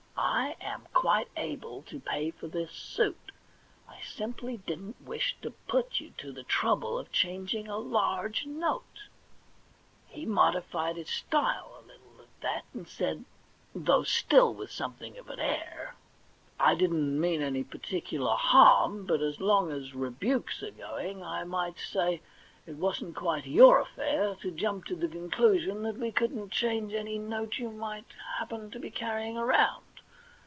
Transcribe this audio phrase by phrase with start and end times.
[0.33, 3.31] I am quite able to pay for this suit;
[3.89, 9.09] I simply didn't wish to put you to the trouble of changing a large note.*
[10.07, 13.25] He modified his style a little at that, and said,
[13.73, 15.95] though still with something of an air:
[16.29, 21.79] * I didn't mean any particular harm, but as long as rebukes are going, I might
[21.79, 22.21] say
[22.67, 27.17] it wasn't quite your affair to jump to the conclusion that we couldn't change any
[27.17, 28.05] note that you might
[28.39, 29.85] happen to be carrying around.